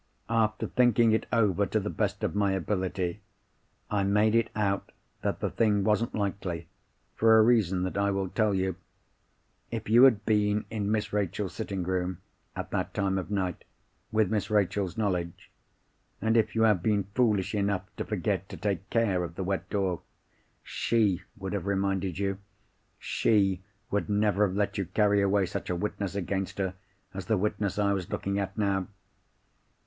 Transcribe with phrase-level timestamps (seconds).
[0.31, 3.21] After thinking it over to the best of my ability,
[3.91, 6.67] I made it out that the thing wasn't likely,
[7.15, 8.77] for a reason that I will tell you.
[9.69, 12.17] If you had been in Miss Rachel's sitting room,
[12.55, 13.63] at that time of night,
[14.11, 15.51] with Miss Rachel's knowledge
[16.19, 19.69] (and if you had been foolish enough to forget to take care of the wet
[19.69, 20.01] door)
[20.63, 26.15] she would have reminded you—she would never have let you carry away such a witness
[26.15, 26.73] against her,
[27.13, 28.87] as the witness I was looking at now!